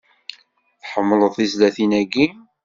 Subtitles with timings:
[0.81, 2.25] Tḥemmleḍ tizlatin-agi?